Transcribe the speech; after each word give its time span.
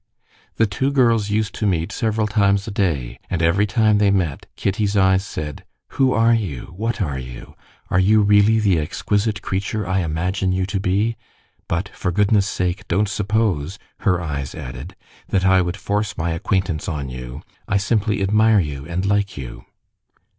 The 0.55 0.65
two 0.65 0.91
girls 0.91 1.29
used 1.29 1.53
to 1.53 1.67
meet 1.67 1.91
several 1.91 2.25
times 2.25 2.67
a 2.67 2.71
day, 2.71 3.19
and 3.29 3.39
every 3.39 3.67
time 3.67 3.99
they 3.99 4.09
met, 4.09 4.47
Kitty's 4.55 4.97
eyes 4.97 5.23
said: 5.23 5.63
"Who 5.89 6.11
are 6.11 6.33
you? 6.33 6.73
What 6.75 7.03
are 7.03 7.19
you? 7.19 7.53
Are 7.91 7.99
you 7.99 8.23
really 8.23 8.59
the 8.59 8.79
exquisite 8.79 9.43
creature 9.43 9.85
I 9.87 9.99
imagine 9.99 10.53
you 10.53 10.65
to 10.65 10.79
be? 10.79 11.17
But 11.67 11.89
for 11.89 12.11
goodness' 12.11 12.47
sake 12.47 12.87
don't 12.87 13.07
suppose," 13.07 13.77
her 13.99 14.19
eyes 14.19 14.55
added, 14.55 14.95
"that 15.29 15.45
I 15.45 15.61
would 15.61 15.77
force 15.77 16.17
my 16.17 16.31
acquaintance 16.31 16.87
on 16.89 17.07
you, 17.09 17.43
I 17.67 17.77
simply 17.77 18.23
admire 18.23 18.59
you 18.59 18.87
and 18.87 19.05
like 19.05 19.37
you." 19.37 19.65